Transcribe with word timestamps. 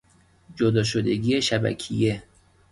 جدا 0.55 0.83
شدگی 0.83 1.41
شبکیه 1.41 2.23